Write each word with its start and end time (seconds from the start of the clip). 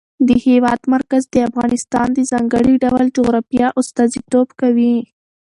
د 0.27 0.29
هېواد 0.45 0.81
مرکز 0.93 1.23
د 1.33 1.35
افغانستان 1.49 2.07
د 2.13 2.19
ځانګړي 2.31 2.75
ډول 2.83 3.05
جغرافیه 3.17 3.67
استازیتوب 3.81 4.47
کوي. 4.61 4.95